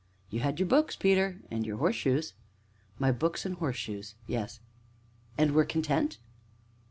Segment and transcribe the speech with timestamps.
[0.31, 2.33] "You had your books, Peter, and your horseshoes."
[2.97, 4.59] "My books and horseshoes, yes."
[5.37, 6.17] "And were content?"